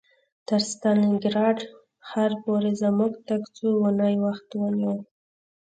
تر 0.47 0.59
ستالینګراډ 0.71 1.57
ښار 2.07 2.31
پورې 2.43 2.71
زموږ 2.81 3.13
تګ 3.27 3.41
څو 3.55 3.67
اونۍ 3.83 4.15
وخت 4.25 4.49
ونیو 4.55 4.95